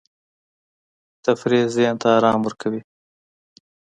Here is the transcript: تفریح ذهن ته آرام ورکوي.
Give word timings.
تفریح 1.25 1.63
ذهن 1.75 1.95
ته 2.01 2.07
آرام 2.17 2.39
ورکوي. 2.43 2.81